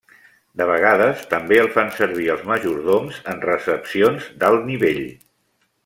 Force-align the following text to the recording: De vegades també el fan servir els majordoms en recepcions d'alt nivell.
De 0.61 0.65
vegades 0.69 1.19
també 1.33 1.59
el 1.65 1.69
fan 1.75 1.93
servir 1.99 2.27
els 2.37 2.47
majordoms 2.53 3.21
en 3.35 3.45
recepcions 3.47 4.31
d'alt 4.43 4.67
nivell. 4.73 5.07